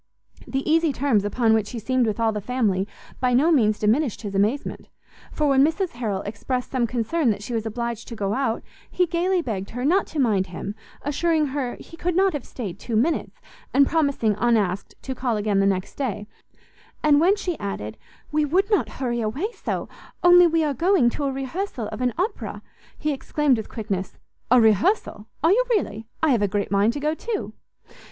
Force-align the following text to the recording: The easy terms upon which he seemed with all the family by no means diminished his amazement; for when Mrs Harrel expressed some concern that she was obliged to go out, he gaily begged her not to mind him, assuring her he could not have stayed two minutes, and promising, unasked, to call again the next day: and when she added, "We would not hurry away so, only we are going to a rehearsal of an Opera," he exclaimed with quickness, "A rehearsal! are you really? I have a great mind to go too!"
The 0.47 0.67
easy 0.67 0.91
terms 0.91 1.23
upon 1.23 1.53
which 1.53 1.69
he 1.69 1.77
seemed 1.77 2.07
with 2.07 2.19
all 2.19 2.31
the 2.31 2.41
family 2.41 2.87
by 3.19 3.35
no 3.35 3.51
means 3.51 3.77
diminished 3.77 4.23
his 4.23 4.33
amazement; 4.33 4.87
for 5.31 5.45
when 5.47 5.63
Mrs 5.63 5.91
Harrel 5.91 6.23
expressed 6.23 6.71
some 6.71 6.87
concern 6.87 7.29
that 7.29 7.43
she 7.43 7.53
was 7.53 7.67
obliged 7.67 8.07
to 8.07 8.15
go 8.15 8.33
out, 8.33 8.63
he 8.89 9.05
gaily 9.05 9.43
begged 9.43 9.69
her 9.69 9.85
not 9.85 10.07
to 10.07 10.17
mind 10.19 10.47
him, 10.47 10.73
assuring 11.03 11.45
her 11.53 11.75
he 11.75 11.97
could 11.97 12.15
not 12.15 12.33
have 12.33 12.45
stayed 12.45 12.79
two 12.79 12.95
minutes, 12.95 13.39
and 13.75 13.85
promising, 13.85 14.33
unasked, 14.39 14.95
to 15.03 15.13
call 15.13 15.37
again 15.37 15.59
the 15.59 15.67
next 15.67 15.93
day: 15.97 16.25
and 17.03 17.21
when 17.21 17.35
she 17.35 17.55
added, 17.59 17.95
"We 18.31 18.43
would 18.43 18.71
not 18.71 18.89
hurry 18.97 19.21
away 19.21 19.51
so, 19.51 19.87
only 20.23 20.47
we 20.47 20.63
are 20.63 20.73
going 20.73 21.11
to 21.11 21.25
a 21.25 21.31
rehearsal 21.31 21.89
of 21.89 22.01
an 22.01 22.15
Opera," 22.17 22.63
he 22.97 23.13
exclaimed 23.13 23.57
with 23.57 23.69
quickness, 23.69 24.17
"A 24.49 24.59
rehearsal! 24.59 25.27
are 25.43 25.51
you 25.51 25.63
really? 25.69 26.07
I 26.23 26.31
have 26.31 26.41
a 26.41 26.47
great 26.47 26.71
mind 26.71 26.93
to 26.93 26.99
go 26.99 27.13
too!" 27.13 27.53